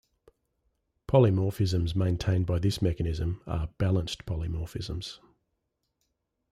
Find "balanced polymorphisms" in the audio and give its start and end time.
3.77-5.19